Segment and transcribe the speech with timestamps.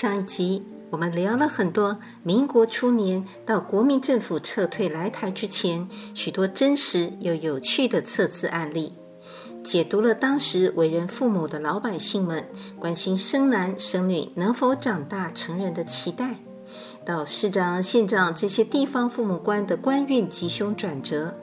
[0.00, 8.92] 上一集我们聊了很多民国初年到国民政府撤退来台之前，许多真实又有趣的测字案例，
[9.64, 12.48] 解读了当时为人父母的老百姓们
[12.78, 16.36] 关心生男生女能否长大成人的期待，
[17.04, 21.34] 到市长县长这些地方父母官的官运吉凶转折。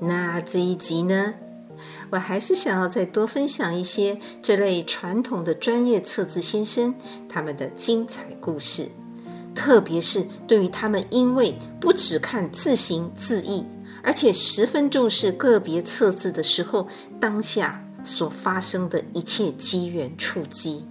[0.00, 1.34] 那这一集呢？
[2.12, 6.94] 我还是想要再多分享一些这类传统的专业测字先生
[7.26, 8.86] 他们的精彩故事，
[9.54, 13.64] 特别是对于他们因为不只看字形字义，
[14.02, 16.86] 而且十分重视个别测字的时候，
[17.18, 20.84] 当下所发生的一切机缘触机，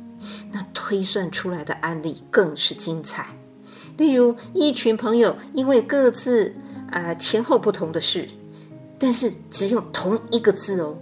[0.52, 3.28] 那推算出来的案例更是精彩。
[3.96, 6.56] 例如，一群朋友因为各自
[6.90, 8.28] 啊、前后不同的事，
[8.98, 10.98] 但是只有同一个字哦。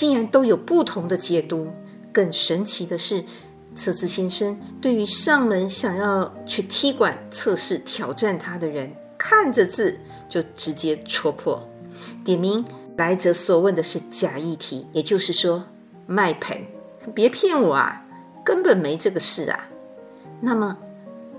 [0.00, 1.68] 竟然都有不同的解读。
[2.10, 3.22] 更神奇的是，
[3.74, 11.62] 测字先生对于上门想要去踢馆测试挑战他的人，看着字就直接戳破，
[12.24, 12.64] 点名
[12.96, 15.62] 来者所问的是假议题，也就是说
[16.06, 16.56] 卖盆，
[17.14, 18.02] 别骗我啊，
[18.42, 19.68] 根本没这个事啊。
[20.40, 20.78] 那么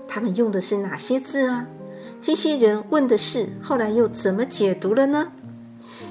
[0.06, 1.66] 他们用的是哪些字啊？
[2.20, 5.32] 这些人问的是后来又怎么解读了呢？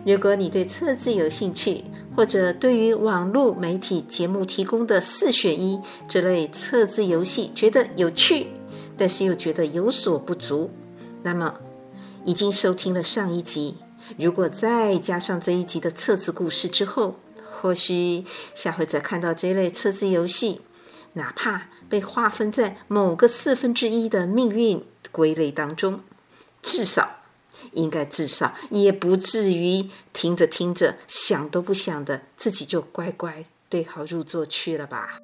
[0.05, 8.47] 如果你对测字有兴趣，或者对于网络媒体节目提供的四选一这类测字游戏觉得有趣，
[8.97, 10.69] 但是又觉得有所不足，
[11.23, 11.55] 那么
[12.25, 13.77] 已经收听了上一集，
[14.17, 17.15] 如果再加上这一集的测字故事之后，
[17.61, 20.61] 或许下回再看到这类测字游戏，
[21.13, 26.01] 哪怕被划分在某个四分之一的命运归类当中，
[26.61, 27.20] 至少。
[27.73, 35.19] 应该至少也不至于听着听着想都不想的，自己就乖乖对号入座去了吧。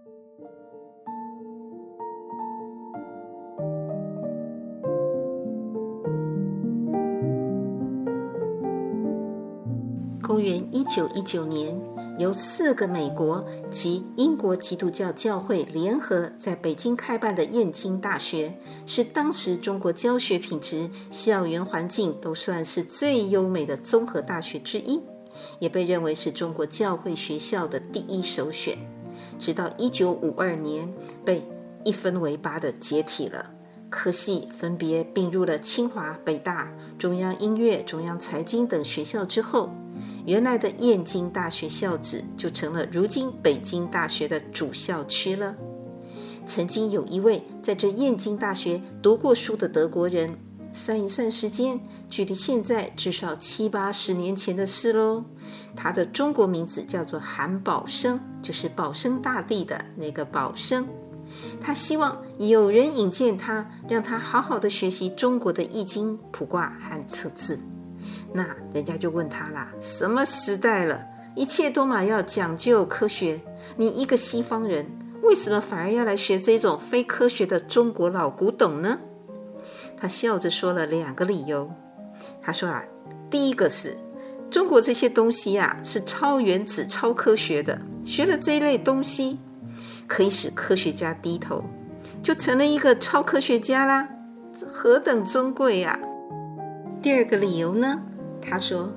[10.22, 11.97] 公元一九一九年。
[12.18, 18.58] 由四个美国及英国基督教教会联合在北京开办的燕京大学，
[18.88, 25.00] 是当时中国教学品质、校园环境都算是最优美的综合大学之一，
[25.60, 28.76] 也被认为是中国教会学校的第一首选。
[29.38, 30.92] 直到一九五二年
[31.24, 31.48] 被
[31.84, 33.52] 一分为八的解体了，
[33.92, 39.70] 科系分别并入了清华、北大、中央音乐、中央财经等学校之后。
[40.28, 45.56] 原来的燕京大学校址就成了如今北京大学的主校区了。
[46.46, 50.38] 曾经有一位在这燕京大学读过书的德国人，
[50.74, 51.80] 算一算时间，
[52.10, 55.24] 距离现在至少七八十年前的事喽。
[55.78, 60.86] 他的中国名字叫做韩宝生，就是宝生大帝的那个宝生。
[61.62, 67.58] 他希望有人引荐他，让他好好的学习中国的易经、卜卦和测字。
[68.34, 71.02] 那人家就问他啦：什么时代了，
[71.36, 73.40] 一切都嘛要讲究科学。
[73.76, 74.86] 你一个西方人，
[75.24, 79.00] 为什么反而要来学这种非科学的中国老古董呢？
[79.96, 81.72] 他笑着说了两个理由。
[82.42, 82.84] 他说啊，
[83.30, 83.98] 第一个是
[84.50, 89.40] 中国这些东西啊是超原子、超科学的，学了这一类东西，
[90.06, 91.64] 可以使科学家低头，
[92.22, 94.08] 就成了一个超科学家啦，
[94.66, 96.00] 何等尊贵呀！
[97.02, 98.02] 第二个理由呢？
[98.50, 98.90] 他说：“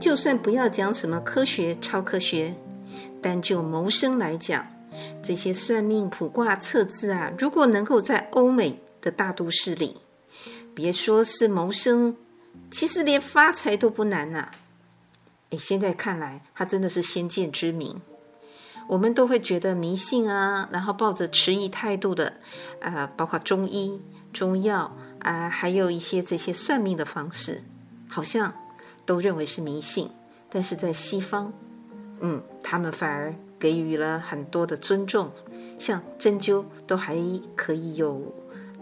[0.00, 2.54] 就算不要讲什么科学、超科学，
[3.22, 4.66] 单就谋生来讲，
[5.22, 9.96] 这些算命、卜卦、测字啊，如果能够在欧美的大都市里，
[10.74, 12.16] 别说是谋生，
[12.70, 14.50] 其实连发财都不难呐、啊。
[15.50, 18.00] 诶，现在看来，他真的是先见之明。
[18.88, 22.32] 我们都会觉得迷信啊，然后抱着迟疑态度的，
[22.80, 27.62] 啊、包括中医、中药啊、还有一些这些算命的方式，
[28.08, 28.52] 好像。”
[29.04, 30.08] 都认为是迷信，
[30.48, 31.52] 但是在西方，
[32.20, 35.30] 嗯，他们反而给予了很多的尊重，
[35.78, 37.16] 像针灸都还
[37.56, 38.32] 可以有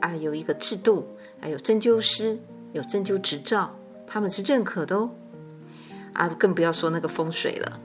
[0.01, 1.07] 啊，有一个制度，
[1.41, 2.39] 还有针灸师
[2.73, 3.75] 有针灸执照，
[4.07, 5.11] 他们是认可的哦。
[6.13, 7.81] 啊，更不要说那个风水了。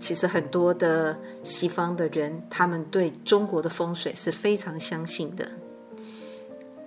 [0.00, 5.48] 其实很多的西方的人，他们对中国的风水是非常相信的。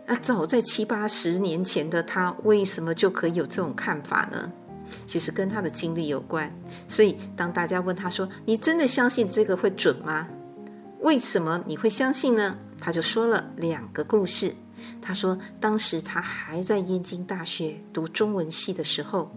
[0.05, 4.51] 那早在七八十年前的他，为什么就可以有这种看法呢？
[5.07, 6.51] 其实跟他的经历有关。
[6.87, 10.27] 所以当大家问他说：“你真的相信这个会准吗？
[10.99, 14.53] 为什么你会相信呢？”他就说了两个故事。
[14.99, 19.31] 他说，当时他还在燕京大学读中文系的时候，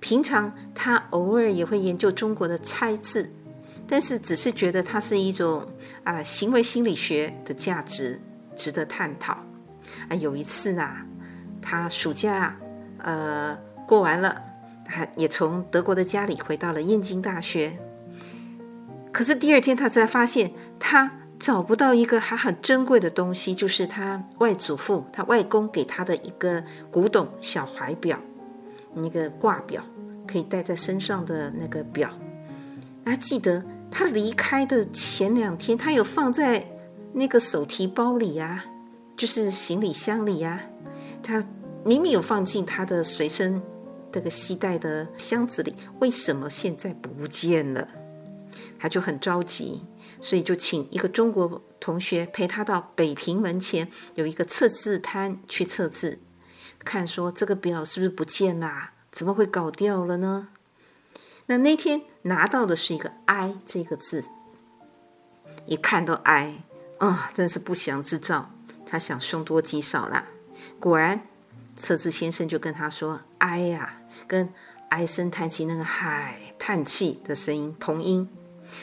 [0.00, 3.30] 平常他偶尔也会研究中国的拆字，
[3.86, 5.64] 但是只是觉得它是一种
[6.02, 8.20] 啊、行为心理学的价值，
[8.56, 9.32] 值得探讨。
[10.08, 10.88] 啊，有一次呢，
[11.62, 12.56] 他暑假
[12.98, 13.56] 呃
[13.86, 14.42] 过完了，
[14.86, 17.76] 他也从德国的家里回到了燕京大学，
[19.12, 21.10] 可是第二天他才发现他。
[21.38, 28.18] 找不到一个还很珍贵的东西，就是他外祖父、他外公给他的一个古董小怀表，
[28.94, 29.82] 那个挂表
[30.26, 32.08] 可以戴在身上的那个表。
[33.04, 36.66] 他记得他离开的前两天，他有放在
[37.12, 38.64] 那个手提包里呀，
[39.14, 40.58] 就是行李箱里呀。
[41.22, 41.44] 他
[41.84, 43.60] 明明有放进他的随身
[44.16, 47.86] 这个携带的箱子里，为什么现在不见了？
[48.78, 49.82] 他就很着急。
[50.22, 56.18] 所以就请一个中国同学陪他到北平门前有一个测字摊去测字，
[56.78, 58.94] 看说这个表是不是不见啦？
[59.12, 60.48] 怎么会搞掉了呢？
[61.44, 64.24] 那那天拿到的是一个“哀”这个字，
[65.66, 66.64] 一看到“哀”，
[66.96, 68.50] 啊，真是不祥之兆。
[68.86, 70.24] 他想凶多吉少啦。
[70.80, 71.20] 果然，
[71.76, 73.95] 测字先生就跟他说：“哀呀，
[74.26, 74.48] 跟
[74.88, 78.28] 唉声叹气那个‘唉’叹气的声音同音。”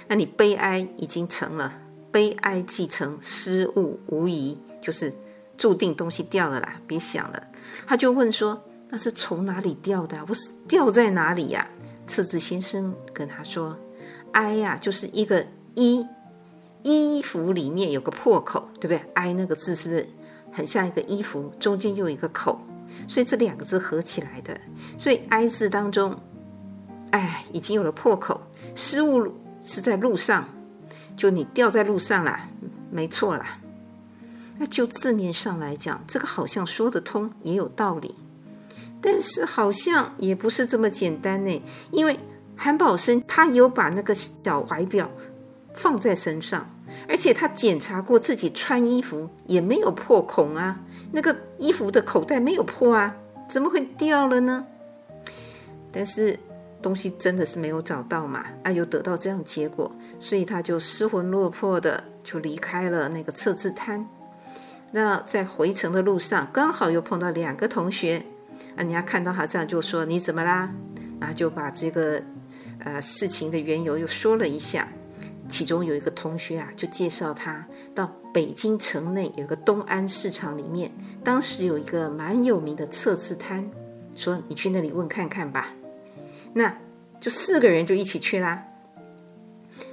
[0.07, 1.73] 那你悲哀已经成了，
[2.11, 5.13] 悲哀既成，失误无疑，就是
[5.57, 7.43] 注定东西掉了啦，别想了。
[7.85, 10.17] 他就问说：“那是从哪里掉的？
[10.27, 11.67] 我是掉在哪里呀？”
[12.07, 13.77] 次字先生跟他说
[14.31, 16.05] ：“哀呀，就是一个衣，
[16.81, 19.01] 衣服里面有个破口，对不对？
[19.15, 20.07] 哀那个字是不是
[20.51, 22.61] 很像一个衣服，中间又有一个口，
[23.07, 24.59] 所以这两个字合起来的。
[24.97, 26.17] 所以哀字当中，
[27.11, 28.41] 哎，已经有了破口，
[28.75, 29.33] 失误。”
[29.65, 30.49] 是在路上，
[31.15, 32.37] 就你掉在路上了，
[32.91, 33.59] 没错啦。
[34.57, 38.13] 那就字面上来讲，这个好像说得通，也有道理。
[39.01, 42.19] 但是好像也不是这么简单呢，因为
[42.57, 45.09] 韩宝生他有把那个小怀表
[45.73, 46.69] 放在身上，
[47.07, 50.77] 而且他检查过自己穿衣服也没有破孔啊，
[51.13, 53.15] 那个衣服的口袋没有破啊，
[53.47, 54.65] 怎么会掉了呢？
[55.93, 56.37] 但是。
[56.81, 58.43] 东西真的是没有找到嘛？
[58.61, 59.89] 啊，又得到这样结果，
[60.19, 64.05] 所以他就失魂落魄的就离开了那个测字摊。
[64.91, 68.21] 那在回程的路上，刚好又碰到两个同学，
[68.75, 70.69] 啊，人家看到他这样就说：“你怎么啦？”
[71.21, 72.21] 然后就把这个
[72.79, 74.85] 呃事情的缘由又说了一下。
[75.49, 80.91] 其中有一个同学啊，就介绍他到北京城内有个东安市场里面，
[81.23, 83.69] 当时有一个蛮有名的测字摊，
[84.15, 85.73] 说你去那里问看看吧。
[86.53, 86.75] 那
[87.19, 88.65] 就四个人就一起去啦。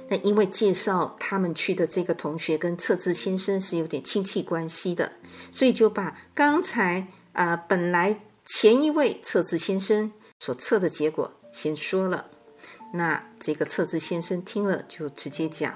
[0.09, 5.11] 那因为介绍他们去的这个同学跟测字先生是有点亲戚关系的，
[5.51, 12.25] 所以就把刚才啊、本来前一位测字先生所测的结果先说了。
[12.93, 15.73] 那这个测字先生听了就直接讲：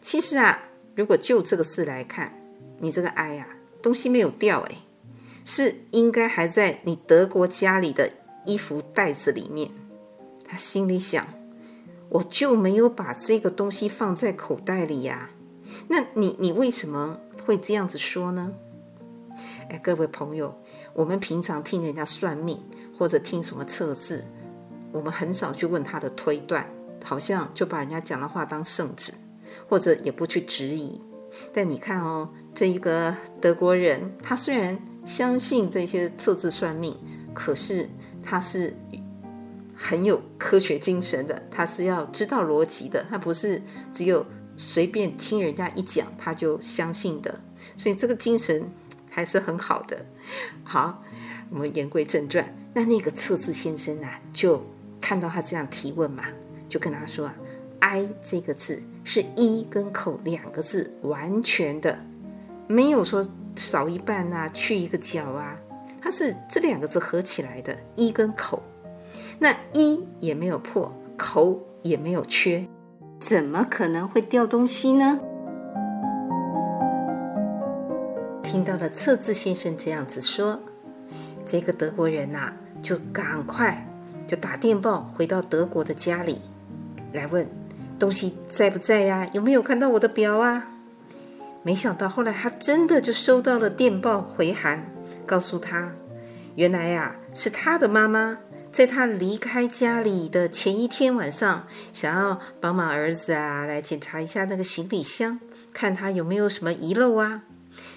[0.00, 0.58] 其实啊，
[0.94, 2.32] 如果就这个字来看，
[2.78, 4.78] 你这个哀呀、啊，东西没有掉诶，
[5.44, 8.10] 是应该还在你德国家里的
[8.46, 9.70] 衣服袋子里面。
[10.48, 11.26] 他心里想
[12.08, 15.30] ：“我就没有把这个东西放在口袋里呀。
[15.88, 18.52] 那你你为什么会这样子说呢？”
[19.68, 20.56] 哎，各位朋友，
[20.94, 22.62] 我们平常听人家算命
[22.96, 24.24] 或者听什么测字，
[24.96, 26.66] 我们很少去问他的推断，
[27.04, 29.12] 好像就把人家讲的话当圣旨，
[29.68, 31.00] 或者也不去质疑。
[31.52, 36.96] 但你看哦，这一个德国人，他虽然相信这些测字算命，
[37.34, 37.88] 可是
[38.22, 38.74] 他是。
[39.78, 43.60] 很有科学精神的，他是要知道逻辑的，他不是
[43.92, 44.24] 只有
[44.56, 47.38] 随便听人家一讲他就相信的，
[47.76, 48.66] 所以这个精神
[49.10, 50.02] 还是很好的。
[50.64, 51.02] 好，
[51.50, 54.64] 我们言归正传，那那个测字先生啊，就
[55.08, 56.24] 看到他这样提问嘛，
[56.68, 57.34] 就跟他说啊
[57.78, 61.96] ，“哀”这个字是一跟口两个字完全的，
[62.66, 65.56] 没有说少一半啊，去一个角啊，
[66.02, 68.60] 它是这两个字合起来的，一跟口。
[69.38, 72.66] 那一也没有破，口也没有缺，
[73.20, 75.20] 怎么可能会掉东西呢？
[78.42, 80.60] 听到了测字先生这样子说，
[81.44, 83.86] 这个德国人呐、啊，就赶快
[84.26, 86.40] 就打电报回到德国的家里，
[87.12, 87.46] 来问
[87.98, 89.28] 东西在不在呀？
[89.32, 90.68] 有没有看到我的表啊？
[91.62, 94.90] 没想到后来他真的就收到了电报回函，
[95.24, 95.92] 告诉他，
[96.54, 98.38] 原来呀是他的妈妈
[98.70, 105.40] 在他离开家里的前一天晚上，想要帮忙儿子啊来检查一下那个行李箱，
[105.72, 107.42] 看他有没有什么遗漏啊。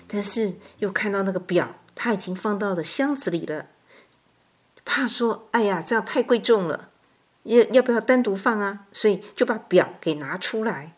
[0.08, 3.68] 但是又看到那个表，他已经放到了箱子里了，
[4.92, 6.90] 怕说哎呀这样太贵重了，
[7.44, 8.88] 要要不要单独放啊？
[8.92, 10.96] 所以就把表给拿出来。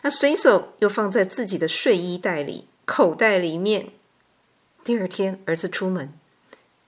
[0.00, 3.90] 他随手又放在自己的睡衣袋里、口袋里面。
[4.82, 6.14] 第二天，儿子出门，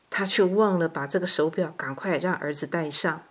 [0.08, 3.24] 他却忘了把这个手表赶快让儿子戴上。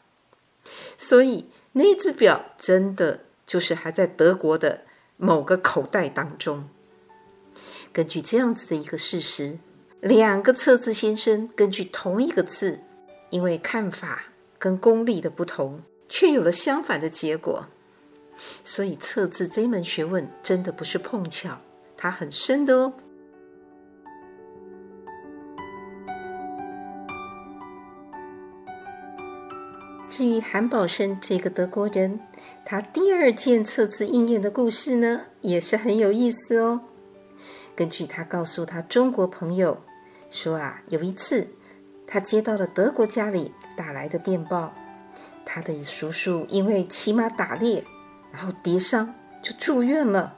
[0.95, 4.81] 所以，那只表真的就是还在德国的
[5.17, 6.69] 某个口袋当中。
[7.91, 9.57] 根据这样子的一个事实，
[9.99, 12.81] 两个测字先生根据同一个字，
[13.29, 14.23] 因为看法
[14.57, 17.67] 跟功力的不同，却有了相反的结果。
[18.63, 21.59] 所以测字这门学问真的不是碰巧，
[21.95, 22.93] 它很深的哦。
[30.09, 32.21] 至于韩宝生这个德国人，
[32.63, 36.81] 他第二件测字应验的故事呢，也是很有意思哦。
[37.75, 39.83] 根据他告诉他中国朋友
[40.31, 41.49] 说啊，有一次
[42.07, 44.73] 他接到了德国家里打来的电报，
[45.45, 47.83] 他的叔叔因为骑马打猎。
[48.31, 50.35] 然后跌伤就住院了。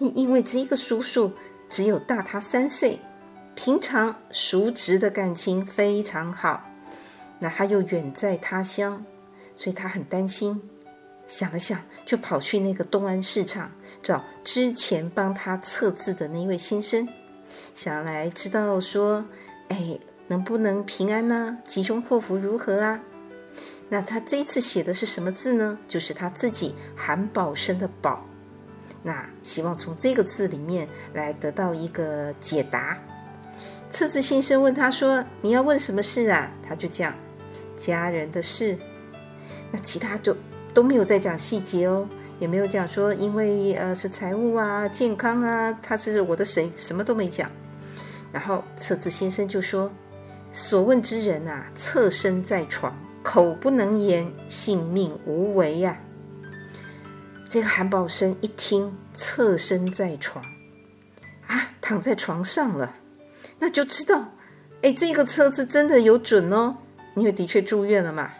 [0.00, 1.32] 因为这个叔叔
[1.70, 2.98] 只有大他三岁，
[3.54, 6.64] 平常叔侄的感情非常好。
[7.38, 9.00] 那他又远在他乡，
[9.54, 10.60] 所以他很担心。
[11.28, 13.70] 想了想，就跑去那个东安市场
[14.02, 17.08] 找之前帮他测字的那位先生，
[17.74, 19.24] 想来知道说，
[19.68, 21.58] 哎，能不能平安呢？
[21.64, 23.00] 吉凶祸福如何啊？
[23.88, 25.78] 那他这次写的是什么字呢？
[25.86, 28.24] 就是他自己韩宝生的“宝”。
[29.02, 32.98] 那希望从这个字里面来得到一个解答。
[33.90, 37.14] 测字先生问他说：“你要问什么事啊？”他就讲
[37.76, 38.76] 家人的事。
[39.70, 40.34] 那其他就
[40.72, 42.08] 都没有再讲细节哦，
[42.40, 47.48] 也没有讲说因为呃是财务啊、健康啊，他是我的谁，什么都没讲。
[48.32, 49.92] 然后测字先生就说
[50.54, 55.96] ：“所问之人啊，侧身在床。”口不能言，性命无为呀、啊！
[57.48, 60.44] 这个韩宝生一听，侧身在床，
[61.46, 62.94] 啊，躺在床上了，
[63.58, 64.28] 那就知道，
[64.82, 66.76] 哎，这个车子真的有准哦，
[67.16, 68.30] 因为的确住院了嘛。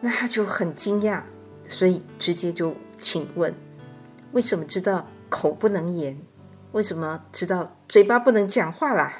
[0.00, 1.22] 那他就很惊讶，
[1.68, 3.54] 所以直接就请问：
[4.32, 6.20] 为什么知道口不能言？
[6.72, 9.14] 为什么知道嘴巴不能讲话啦？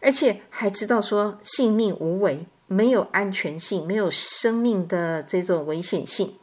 [0.00, 2.46] 而且还知道说性命无为。
[2.68, 6.36] 没有安全性，没有生命的这种危险性。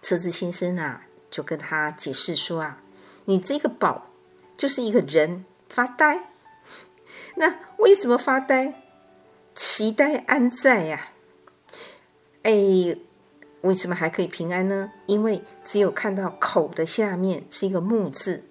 [0.00, 2.80] 车子先生啊，就跟他解释说啊，
[3.24, 4.06] 你这个宝
[4.56, 6.30] 就是一个人发呆。
[7.34, 8.82] 那为什么发呆？
[9.56, 11.08] 其呆安在呀？
[12.44, 12.52] 哎，
[13.62, 14.92] 为什么还可以平安呢？
[15.06, 18.44] 因为只有看到口的下面是一个木字，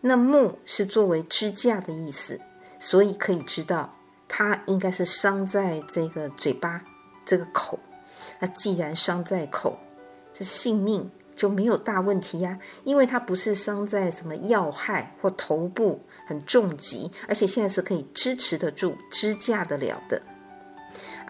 [0.00, 2.40] 那木是作为支架的意思，
[2.78, 3.94] 所以可以知道。
[4.30, 6.84] 他应该是伤在这个嘴巴，
[7.24, 7.78] 这个口。
[8.38, 9.78] 那既然伤在口，
[10.34, 20.20] 这性命就没有大问题呀，因为他不是伤在什么要害或头部很重疾，而且现在是可以支持得住、支架得了的。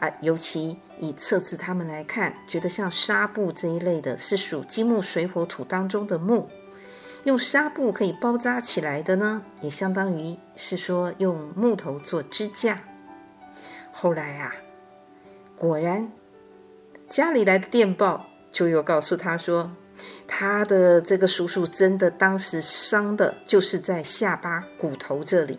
[0.00, 6.48] 啊，尤其以测字他们来看，觉得像纱布这一类的，是属金木水火土当中的木。
[7.24, 12.80] 用纱布可以包扎起来的呢，也相当于是说用木头做支架。
[13.92, 14.54] 后来啊，
[15.56, 16.10] 果然
[17.08, 19.70] 家里来的电报就又告诉他说，
[20.26, 25.58] 他的这个叔叔真的当时伤的就是在下巴骨头这里，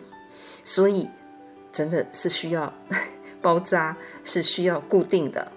[0.64, 1.08] 所以
[1.70, 2.72] 真的是需要
[3.42, 5.52] 包扎，是需要固定的。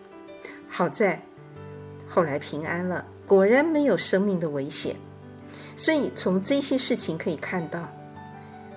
[0.68, 1.22] 好在
[2.08, 4.96] 后来平安了，果然没有生命的危险。
[5.76, 7.88] 所以从这些事情可以看到，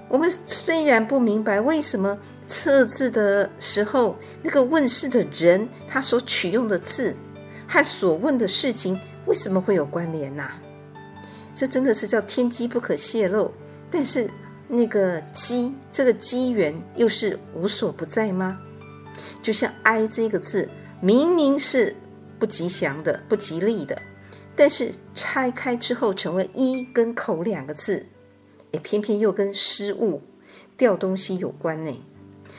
[0.09, 2.17] 我们虽然不明白为什么
[2.49, 7.15] 测字的时候那个问事的人他所取用的字
[7.67, 10.51] 和所问的事情为什么会有关联呐？
[11.55, 13.53] 这真的是叫天机不可泄露。
[13.91, 14.29] 但是
[14.69, 18.59] 那个机，这个机缘又是无所不在吗？
[19.41, 20.69] 就像“哀”这个字，
[21.01, 21.95] 明明是
[22.39, 23.97] 不吉祥的、不吉利的。
[24.57, 28.07] 但是拆开之后成为“一”跟“口”两个字，
[28.71, 30.23] 也偏偏又跟失误
[30.79, 32.03] 掉东西有关呢。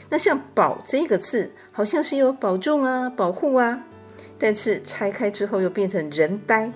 [0.10, 3.84] 那像“保”这个字，好像是有保重啊、保护啊，
[4.38, 6.72] 但是拆开之后又变成人呆，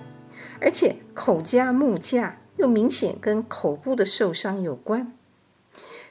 [0.60, 5.16] 而且口加木架，又明显跟口部的受伤有关。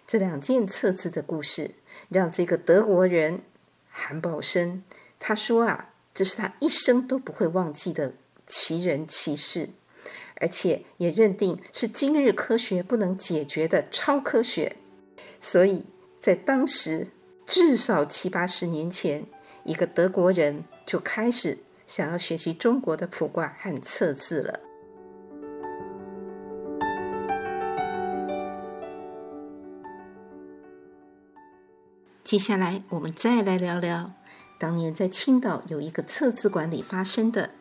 [0.07, 1.71] 这两件册子的故事，
[2.07, 3.41] 让这个德国人
[3.89, 4.83] 韩宝生
[5.19, 8.13] 他说啊，这是他一生都不会忘记的
[8.51, 9.69] 奇人奇事，
[10.35, 14.75] 而且也认定是今日科学不能解决的超科学。
[15.39, 15.85] 所以
[16.19, 17.07] 在当时，
[17.45, 19.25] 至少七八十年前，
[19.63, 24.59] 一个德国人就开始想要学习中国的卜卦和测字了。
[32.25, 34.11] 接下来，我们再来聊聊
[34.59, 37.51] 当年在青岛有一个测字馆里发生的，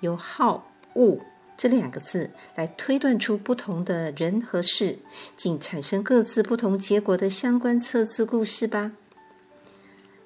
[0.00, 1.18] 由“好”“恶”
[1.56, 4.98] 这两个字来推断出不同的人和事，
[5.36, 8.92] 竟产生各自不同结果的相关测字故事吧。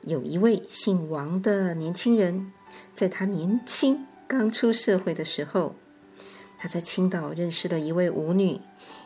[0.02, 2.52] 有一位姓王的年轻人，
[2.95, 5.75] 在他年轻刚出社会的时候，
[6.59, 8.61] 他在青岛认识了一位舞女，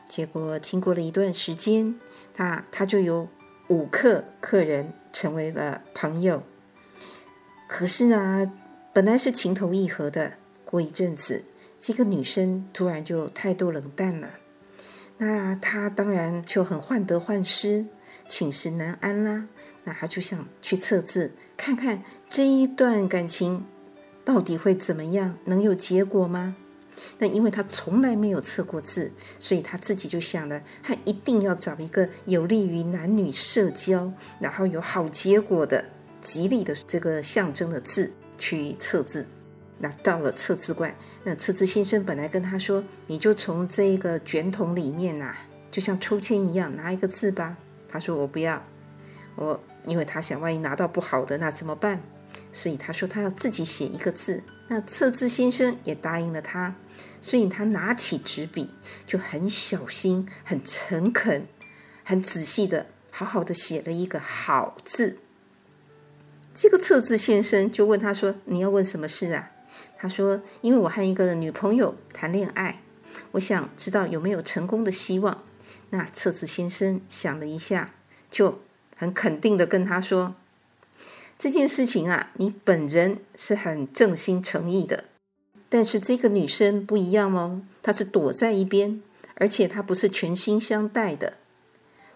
[0.09, 1.99] 结果经过了一段时间，
[2.35, 3.29] 他他就有。
[3.71, 6.43] 五客客人成为了朋友，
[7.67, 8.51] 可是啊，
[8.95, 10.33] 本来是情投意合的，
[10.71, 11.43] 过一阵子，
[11.81, 14.29] 这个女生突然就态度冷淡了，
[15.17, 17.87] 那他当然就很患得患失，
[18.29, 19.49] 寝食难安啦。
[19.85, 23.65] 那他就想去测字，看看这一段感情
[24.27, 26.55] 到底会怎么样，能有结果吗？
[27.17, 35.83] 那因为他从来没有测过字，所以他自己就想了，他一定要找一个有利于男女社交，然后有好结果的、
[36.21, 39.25] 吉利的这个象征的字去测字。
[39.79, 40.95] 那到了测字馆，
[41.25, 45.39] 那测字先生本来跟他说：“你就从这个卷筒里面啊，
[45.71, 47.57] 就像抽签一样拿一个字吧。”
[47.89, 48.63] 他说：“我不要，
[49.37, 52.03] 我因为他想万一拿到不好的，那怎么办？
[52.53, 54.43] 所以他说他要自己写一个字。
[54.67, 56.75] 那测字先生也答应了他。”
[57.21, 58.71] 所以他拿起纸笔，
[59.07, 61.47] 就很小心、很诚恳、
[62.05, 65.19] 很仔细的，好好的写了一个“好”字。
[66.55, 69.51] 这个测字先生就问他说：“你要问什么事啊？”
[69.99, 72.81] 他说：“因为我和一个女朋友谈恋爱，
[73.33, 75.43] 我想知道有没有成功的希望。”
[75.91, 77.95] 那测字先生想了一下，
[78.31, 78.61] 就
[78.97, 80.35] 很肯定的跟他说
[81.39, 85.05] ：“这件事情啊，你本人是很正心诚意的。”
[85.71, 89.03] 但是这个女生不一样哦，她是躲在一边，
[89.35, 91.35] 而且她不是全心相待的。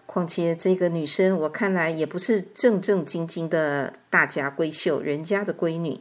[0.05, 5.99] 况且这个女生，我看来也不是正正经经的大家闺秀，人家的闺女，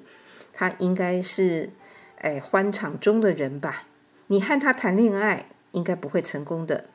[0.53, 1.71] 他应该是
[2.19, 3.85] 哎欢场中的人吧？
[4.29, 6.87] 你和他谈恋爱，应该不会成功的。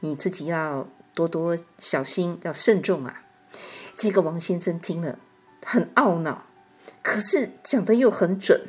[0.00, 3.22] 你自己要多多小心，要慎重啊！
[3.96, 5.18] 这个王先生听了
[5.64, 6.46] 很懊恼，
[7.02, 8.60] 可是讲得又很准。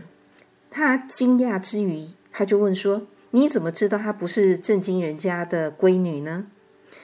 [0.72, 6.48] 他惊讶之余，他就问说：“你怎么知道她不是正经人家的闺女呢？”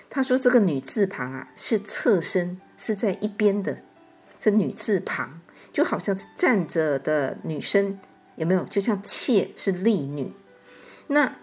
[0.10, 3.80] 他说：“这个女字旁啊，是侧身，是在一边的。
[4.40, 5.42] 这女字旁
[5.76, 8.00] 就好像是站着的女生，
[8.38, 8.64] 有没有？
[8.64, 10.32] 就像妾是丽女。
[11.08, 11.36] 那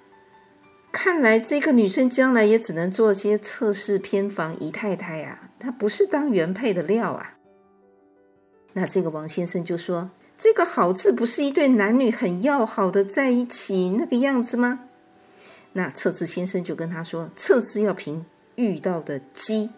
[0.91, 7.35] 看来这个女生将来也只能做些侧室偏房姨太太啊，她不是当原配的料啊。”
[8.73, 10.11] 那这个王先生就说。
[10.39, 14.81] 这个好字不是一对男女很要好的在一起那个样子吗？
[15.75, 19.71] 那测字先生就跟他说，测字要凭遇到的机，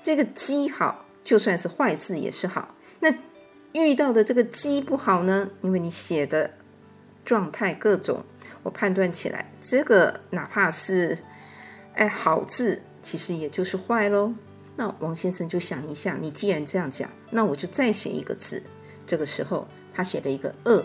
[0.00, 2.76] 这个机好，就算是坏字也是好。
[3.00, 3.12] 那
[3.82, 5.50] 遇到的这个鸡不好呢？
[5.62, 6.50] 因为你写的
[7.24, 8.24] 状态各种，
[8.62, 11.18] 我判断起来，这个哪怕是
[11.94, 14.32] 哎好字，其实也就是坏喽。
[14.76, 18.62] 那王先生就想一下，你既然这样讲，那我就再写一个字。
[19.06, 19.68] 这个时候。
[19.96, 20.84] 他写了一个“恶”，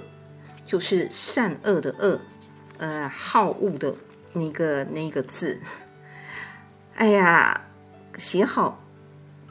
[0.67, 2.21] 就是善恶的“恶”，
[2.77, 3.91] 呃，好恶的
[4.33, 5.59] 那个那个字。
[6.93, 7.59] 哎呀，
[8.19, 8.79] 写好，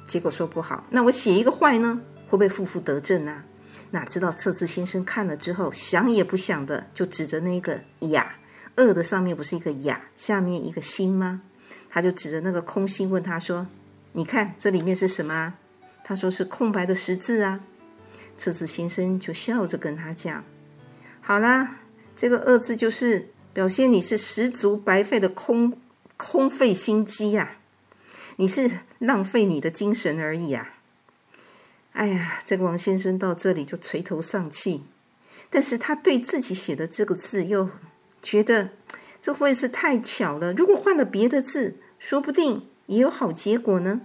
[0.06, 0.84] 结果说不好。
[0.90, 3.44] 那我写一个坏呢，会不会负负得正啊？
[3.90, 8.36] 哪知道测字先生看了之后，想也不想的就指着那个“雅
[8.76, 11.40] ”，“恶”的上面不是一个“雅”，下面一个“心”吗？
[11.88, 13.66] 他就指着那个空心问他说
[14.12, 15.54] ：“你看这里面是什么？”
[16.04, 17.60] 他说：“是空白的十字啊。”
[18.36, 20.44] 测字先生就笑着跟他讲
[21.22, 21.76] ：“好啦，
[22.14, 25.78] 这个‘恶’字就是表现你是十足白费的空
[26.18, 27.56] 空费心机呀，
[28.36, 30.74] 你是浪费你的精神而已啊！”
[31.98, 34.84] 哎呀，这个王先生到这里就垂头丧气，
[35.50, 37.68] 但是他对自己写的这个字又
[38.22, 38.70] 觉得
[39.20, 40.52] 这会是太巧了。
[40.52, 44.02] 如果换了别的字，说不定也有好结果呢。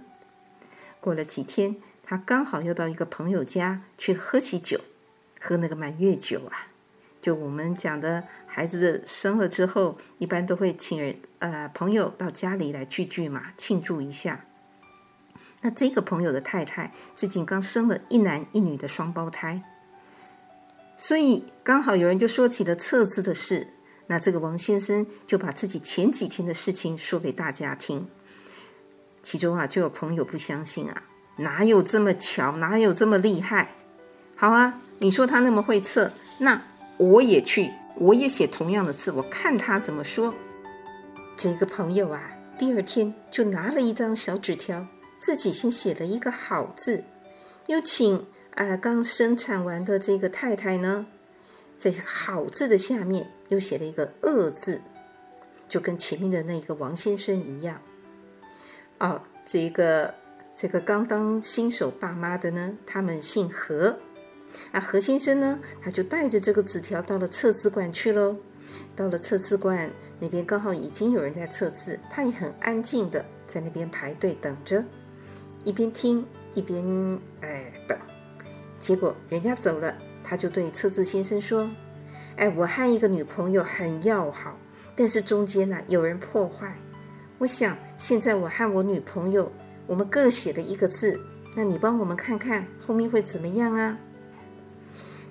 [1.00, 1.76] 过了几天。
[2.06, 4.78] 他刚好要到一个朋友家去喝起酒，
[5.40, 6.68] 喝那个满月酒啊。
[7.22, 14.44] 就我们讲的孩子生了之后，一般都会请人呃朋友到家里来聚聚嘛，庆祝一下。
[15.64, 19.62] 那这个朋友的太太最近刚生了一男一女的双胞胎，
[20.98, 23.68] 所以刚好有人就说起了测字的事。
[24.06, 28.06] 那这个王先生就把自己前几天的事情说给大家听。
[29.22, 31.02] 其中啊，就有朋友不相信啊，
[31.36, 33.70] 哪有这么巧，哪有这么厉害？
[34.36, 36.60] 好啊，你说他那么会测，那
[36.98, 40.34] 我也去，我也写同样的字，我看他怎么说。
[41.38, 44.86] 这个朋友啊，第二天就拿了一张小纸条。
[45.24, 47.02] 自己先写了一个好字，
[47.66, 51.06] 又请啊、刚生产完的这个太太呢，
[51.78, 54.82] 在好字的下面又写了一个恶字，
[55.66, 57.80] 就跟前面的那个王先生一样。
[58.98, 60.14] 哦，这个
[60.54, 63.96] 这个刚当新手爸妈的呢，他们姓何，
[64.72, 68.36] 啊何先生呢，他就带着这个纸条到了测字馆去喽。
[68.94, 74.84] 到了测字馆那边，刚好已经有人在测字，他也很安静的在那边排队等着。
[75.64, 76.24] 一边听
[76.54, 76.84] 一边
[77.40, 77.98] 哎等，
[78.78, 81.68] 结果人家走了，他就对测字先生说
[82.36, 84.58] ：“哎，我和一个女朋友很要好，
[84.94, 86.76] 但是中间呢有人破坏。
[87.38, 89.50] 我想现在我和我女朋友，
[89.86, 91.18] 我们各写了一个字，
[91.56, 93.98] 那你帮我们看看后面会怎么样啊？”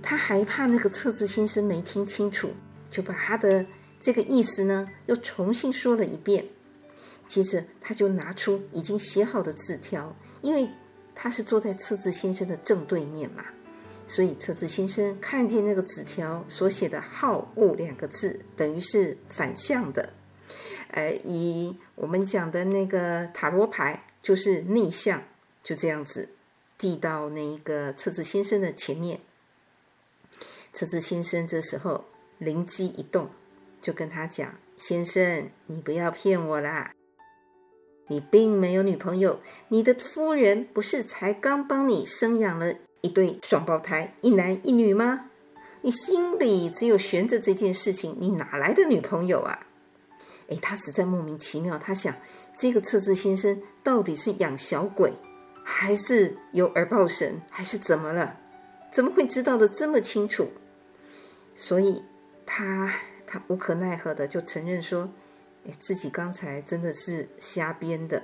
[0.01, 2.49] 他还怕那个测字先生没听清楚，
[2.91, 3.65] 就把他的
[3.99, 6.45] 这个意思呢又重新说了一遍。
[7.25, 10.13] 接着他就拿出已经写好的字条。
[10.43, 10.69] 因为
[11.15, 13.45] 他是坐在测字先生的正对面嘛，
[14.05, 20.11] 所以测字先生看见那个纸条所写的“好恶”两个字，等于是反向的。
[20.89, 25.23] 呃，以我们讲的那个塔罗牌，就是逆向，
[25.63, 26.29] 就这样子
[26.77, 29.21] 递到那一个测字先生的前面。
[30.73, 32.05] 测字先生这时候
[32.37, 33.29] 灵机一动，
[33.81, 36.93] 就跟他讲：“先生，你不要骗我啦。”
[38.07, 39.39] 你并没有女朋友，
[39.69, 45.29] 你的夫人不是才刚帮你生养了一对双胞胎，一男一女吗？
[45.81, 49.67] 你心里只有悬着这件事情，你哪来的女朋友啊？
[50.47, 51.77] 诶，他实在莫名其妙。
[51.77, 52.13] 他想，
[52.55, 55.13] 这个测字先生到底是养小鬼，
[55.63, 58.37] 还是有耳报神，还是怎么了？
[58.91, 60.49] 怎么会知道的这么清楚？
[61.55, 62.03] 所以
[62.45, 62.93] 他
[63.25, 65.09] 他无可奈何的就承认说。
[65.79, 68.21] 自己刚才真的是瞎编的，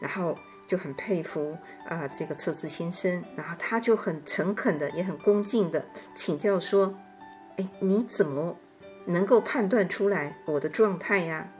[0.00, 0.36] 然后
[0.68, 6.94] 就很佩服啊、这个测字先生，然后他就很诚恳的，也很恭敬的请教说
[7.56, 8.56] ：“哎，你怎么
[9.06, 11.50] 能够判断出来我的状态呀？”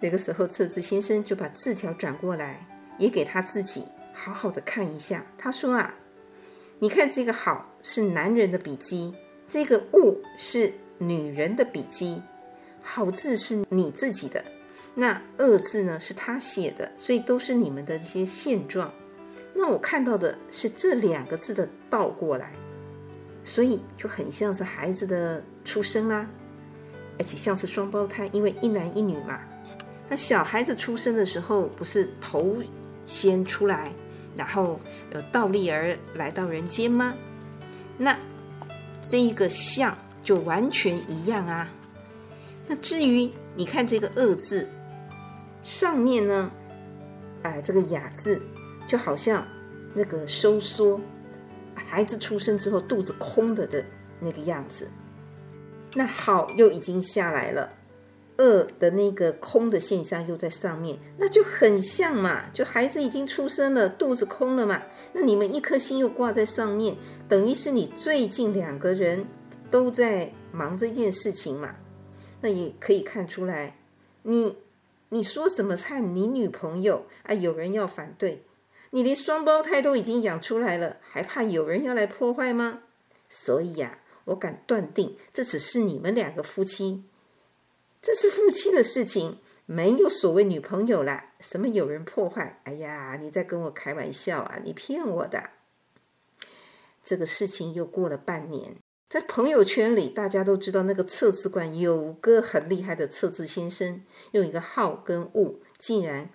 [0.00, 2.66] 这个时候，测字先生就把字条转过来，
[2.98, 5.24] 也给他自己好好的看一下。
[5.38, 5.94] 他说：“啊，
[6.80, 9.14] 你看这个好是男人的笔迹，
[9.48, 12.20] 这个恶是女人的笔迹。”
[12.82, 14.44] 好字是你自己的，
[14.94, 18.92] 那恶字呢是他写的，所以都是你们的一些现状。
[19.54, 22.52] 那我看到的是这两个字的倒过来，
[23.44, 26.26] 所以就很像是孩子的出生啦，
[27.18, 29.40] 而且像是双胞胎，因为一男一女嘛。
[30.08, 32.56] 那小孩子出生的时候不是头
[33.06, 33.92] 先出来，
[34.36, 34.78] 然后
[35.14, 37.14] 有倒立而来到人间吗？
[37.96, 38.18] 那
[39.06, 41.68] 这一个像就完全一样啊。
[42.72, 44.66] 那至于你看这个“恶”字
[45.62, 46.50] 上面呢，
[47.42, 48.40] 哎，这个“雅”字
[48.86, 49.46] 就好像
[49.92, 50.98] 那个收缩，
[51.74, 53.84] 孩子出生之后肚子空的的
[54.18, 54.88] 那个样子。
[55.92, 57.68] 那“好”又已经下来了
[58.40, 64.80] ，“恶”的那个空的现象又在上面，那就很像嘛，就孩子已经出生了，肚子空了嘛。
[65.12, 66.96] 那你们一颗心又挂在上面，
[67.28, 69.26] 等于是你最近两个人
[69.70, 71.74] 都在忙这件事情嘛。
[72.42, 73.78] 那也可以看出来，
[74.22, 74.58] 你
[75.08, 76.00] 你说什么菜？
[76.00, 77.32] 你女朋友啊？
[77.32, 78.42] 有人要反对，
[78.90, 82.82] 你连双胞胎都已经养出来了，还怕有人要来破坏吗？
[83.28, 87.04] 所以呀，我敢断定，这只是你们两个夫妻，
[88.02, 91.32] 这是夫妻的事情，没有所谓女朋友啦。
[91.40, 92.60] 什么有人破坏？
[92.64, 94.58] 哎呀，你在跟我开玩笑啊！
[94.64, 95.50] 你骗我的。
[97.04, 98.76] 这个事情又过了半年。
[99.12, 106.30] 在朋友圈里，大家都知道那个测字馆有个很厉害的测字先生，用一个好跟恶，竟然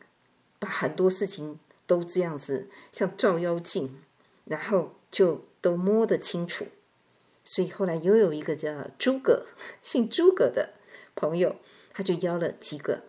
[0.60, 3.98] 把很多事情都这样子像照妖镜，
[4.46, 6.68] 然后就都摸得清楚。
[7.44, 9.48] 所以后来又有一个叫诸葛，
[9.82, 10.76] 姓诸葛的
[11.16, 11.56] 朋友，
[11.92, 13.02] 他就邀了几个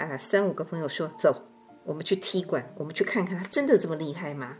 [0.00, 1.44] 啊三五个朋友说：“走，
[1.84, 4.56] 我们去踢馆，我们去看看他真的这么厉害吗？”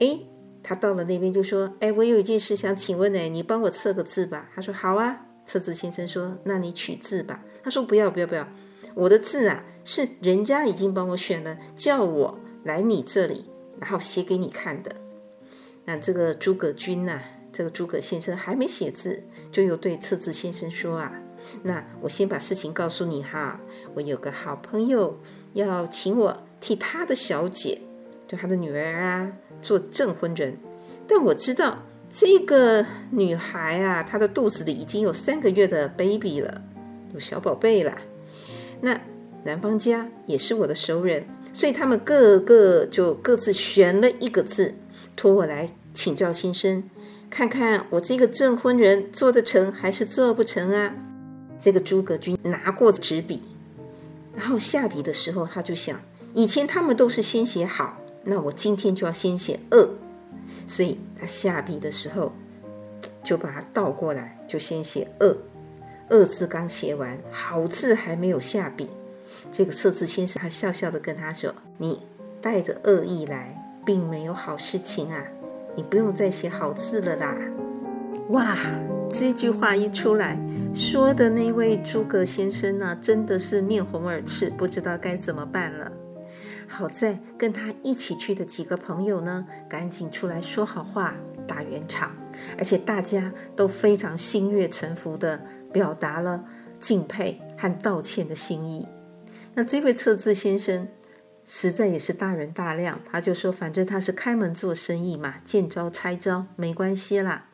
[0.00, 0.26] 诶，
[0.64, 8.48] 他到了那边就说：“哎，我有一件事想请问，哎，你帮我测个字吧。”他说：“好啊。”测字先生说：“那你取字吧。”他说：“不要，不要，不要，
[8.94, 13.44] 我的字啊是人家已经帮我选了，叫我来你这里，
[13.78, 14.90] 然后写给你看的。”
[15.84, 17.20] 那这个诸葛均呐、
[17.52, 19.22] 这个诸葛先生还没写字，
[19.52, 21.12] 就又对测字先生说：“啊，
[21.62, 23.60] 那我先把事情告诉你哈，
[23.92, 25.14] 我有个好朋友
[25.52, 27.78] 要请我替他的小姐，
[28.26, 29.32] 就他的女儿啊。”
[29.62, 30.58] 做证婚人，
[31.08, 31.78] 但我知道
[32.12, 36.60] 这个女孩啊，她的肚子里已经有三个月的 baby 了，
[37.14, 37.96] 有小宝贝了。
[38.82, 39.00] 那
[39.44, 44.74] 男方家也是我的熟人，所以他们各个就各自选了一个字，
[45.16, 46.84] 托我来请教先生，
[47.30, 50.94] 看看我这个证婚人做得成还是做不成啊？
[51.58, 53.40] 这个诸葛均拿过纸笔，
[54.36, 55.98] 然后下笔的时候，他就想，
[56.34, 57.98] 以前他们都是先写好。
[58.24, 59.88] 那我今天就要先写恶，
[60.66, 62.32] 所以他下笔的时候
[63.22, 65.36] 就把它倒过来，就先写恶。
[66.10, 68.88] 恶字刚写完，好字还没有下笔，
[69.50, 72.00] 这个测字先生还笑笑的跟他说：“你
[72.42, 73.56] 带着恶意来，
[73.86, 75.22] 并没有好事情啊，
[75.74, 77.34] 你不用再写好字了啦。”
[78.30, 78.56] 哇，
[79.10, 80.38] 这句话一出来，
[80.74, 85.90] 说的那位诸葛先生呢，真的是面红耳赤，不知道该怎么办了。
[86.66, 91.14] 好在跟他一起去的几个朋友呢，赶紧出来说好话，
[91.46, 92.14] 打圆场，
[92.58, 95.40] 而且大家都非常心悦诚服地
[95.72, 96.44] 表达了
[96.80, 98.88] 敬佩和道歉的心意。
[99.54, 100.88] 那这位测字先生
[101.46, 107.46] 实在也是大人大量，他就说：“反正他是开门做生意嘛，见招拆招，没关系啦。”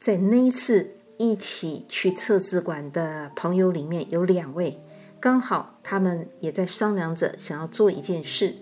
[0.00, 4.80] 在那一次一起去测字馆的朋友里面，有两位。
[5.22, 8.56] 刚好他们也在商量着想要做一件事，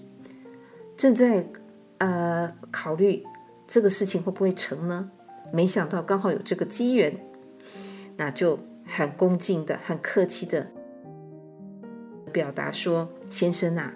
[0.95, 1.49] 正在
[1.97, 3.25] 呃考虑
[3.67, 5.11] 这个事情会不会成呢？
[5.55, 7.19] 没想到刚好有这个机缘，
[8.19, 10.67] 那就很恭敬的、很客气的
[12.31, 13.95] 表达说：“先生啊，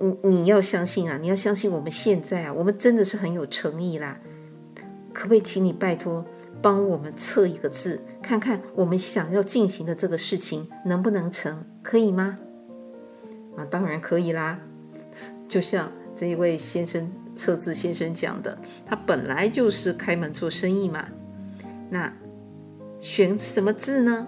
[0.00, 4.18] 你你要相信啊，你要相信我们现在啊，我们真的是很有诚意啦，
[5.12, 6.24] 可不可以请你拜托？”
[6.62, 12.36] 帮我们测一个字，看看我们想要进行的这个事情能不能成，可以吗？
[13.56, 14.58] 啊，当然可以啦。
[15.48, 21.06] 就像这一位先生测字先生讲的，他本来就是开门做生意嘛。
[21.88, 22.12] 那
[23.00, 24.26] 选什么字呢？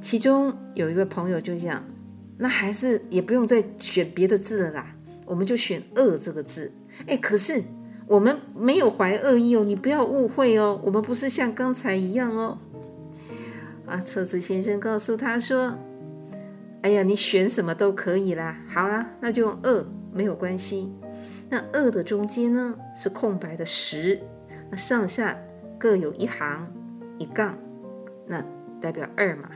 [0.00, 1.84] 其中有一位朋友就讲，
[2.36, 6.70] 那还是也不用再选别的字了啦，我们就选“恶”这个字。
[7.06, 7.62] 哎，可是。
[8.08, 12.56] 我们没有怀恶意哦，你不要误会哦，我们不是像刚才一样哦。
[13.84, 15.74] 啊，测字先生告诉他说
[16.80, 20.90] ：“哎呀，你选什么都可以啦，好啦，那就用恶，没有关系。
[21.50, 24.18] 那恶的中间呢是空白的十，
[24.70, 25.36] 那上下
[25.78, 26.66] 各有一行
[27.18, 27.58] 一杠，
[28.26, 28.42] 那
[28.80, 29.50] 代表二嘛。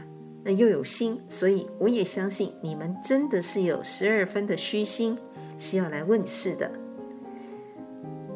[0.45, 5.17] 那又有心，所以我也相信你们真的是有十二分的虚心，
[5.57, 6.71] 是要来问事的。”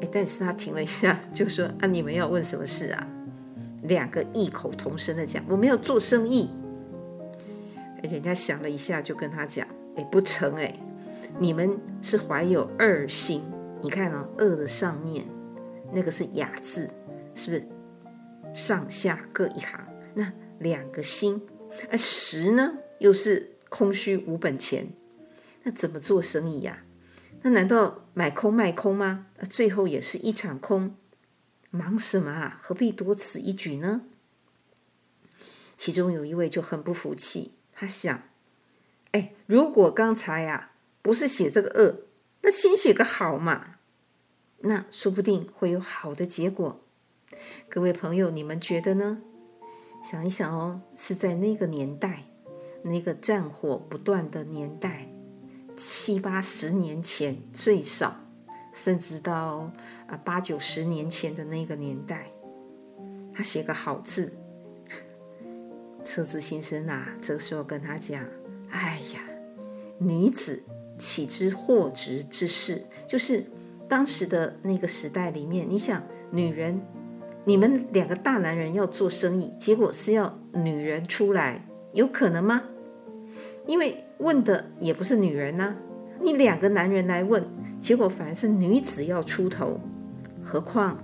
[0.01, 3.07] 哎，但是他停了一下， 就说：“啊，你们要问什么事啊？”
[3.85, 6.51] 两个异口同声的讲：“我们要做生意。”
[8.03, 10.79] 人家想了一下，就跟他讲：“哎，不成哎，
[11.39, 13.43] 你们是怀有二心。
[13.83, 15.25] 你看哦，恶的上面
[15.93, 16.89] 那个是雅字，
[17.35, 17.69] 是不是？
[18.55, 21.43] 上下各一行，那两个心，
[21.91, 24.89] 而实呢又是空虚无本钱，
[25.63, 26.85] 那怎么做生意呀？”
[27.43, 29.27] 那难道买空卖空吗？
[29.51, 30.97] 最后也是一场空，
[31.69, 32.59] 忙什么啊？
[32.63, 34.07] 何必多此一举呢？
[35.77, 38.23] 其中有一位就很不服气，他想：
[39.11, 42.07] 哎，如果刚才啊不是写这个恶，
[42.41, 43.75] 那先写个好嘛，
[44.61, 46.81] 那说不定会有好的结果。
[47.69, 49.21] 各位朋友，你们觉得呢？
[50.03, 52.25] 想一想哦，是在那个年代，
[52.85, 55.13] 那个战火不断的年代。
[55.77, 58.17] 七八十年前最少，
[58.73, 59.71] 甚至到
[60.07, 62.27] 啊八九十年前的那个年代，
[63.35, 64.33] 他写个好字。
[66.03, 68.25] 车子先生啊，这个时候跟他讲
[68.71, 69.21] ：“哎呀，
[69.99, 70.63] 女子
[70.99, 72.83] 岂知货值之事？
[73.07, 73.45] 就是
[73.89, 76.81] 当时的那个时代里面，你想，女人，
[77.45, 82.63] 你们两个大男人要做生意，结果是要女人出来，有可能吗？
[83.67, 85.75] 因为。”问的也不是女人呐、
[86.23, 87.45] 你两个男人来问，
[87.81, 89.81] 结果反而是女子要出头。
[90.43, 90.97] 何况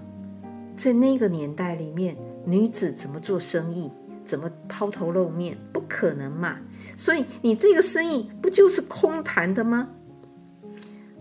[0.76, 3.90] 在那个年代里面，女子怎么做生意，
[4.24, 6.58] 怎么抛头露面，不可能嘛。
[6.96, 9.88] 所以你这个生意不就是空谈的吗？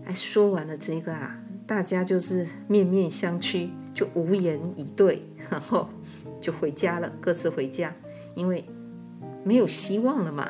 [0.04, 5.88] 哎，说完了这个啊，大家就是面面相觑，就无言以对，然后
[6.40, 7.94] 就回家了，各自回家，
[8.34, 8.64] 因为
[9.44, 10.48] 没有希望了嘛。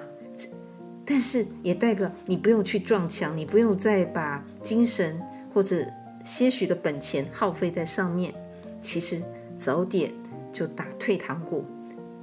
[1.05, 5.21] 但是也代表你不用去撞墙，你不用再把精神
[5.53, 5.85] 或者
[6.25, 8.33] 些许的本钱耗费在上面。
[8.81, 9.23] 其实
[9.57, 10.13] 早点
[10.53, 11.65] 就打退堂鼓，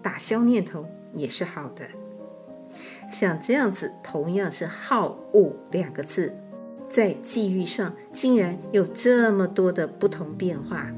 [0.01, 1.83] 打消念头也是好的。
[3.11, 6.33] 像这样子，同样是“好恶”两个字，
[6.89, 10.91] 在际遇上竟然有这么多的不同变化，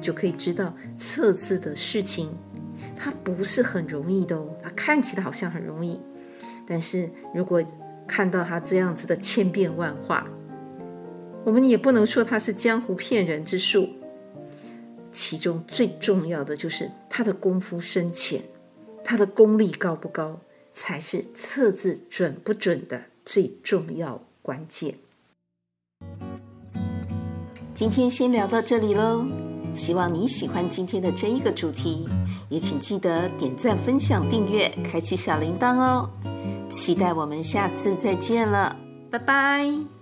[0.00, 2.30] 就可以知道测字的事情，
[2.96, 4.48] 它不是很容易的哦。
[4.62, 6.00] 它看起来好像很容易。
[6.66, 7.62] 但是如果
[8.06, 10.26] 看到他这样子的千变万化，
[11.44, 13.88] 我们也不能说他是江湖骗人之术。
[15.12, 18.42] 其中最重要的就是他的功夫深浅，
[19.02, 20.40] 他的功力高不高，
[20.72, 24.96] 才是测字准不准的最重要关键。
[27.72, 29.26] 今天先聊到这里喽，
[29.72, 32.08] 希望你喜欢今天的这一个主题，
[32.50, 36.10] 也请记得点赞、分享、订阅、开启小铃铛哦。
[36.68, 38.76] 期待我们下次再见了，
[39.10, 39.95] 拜拜。